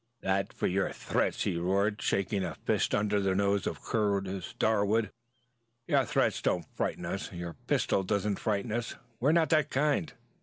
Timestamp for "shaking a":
2.01-2.55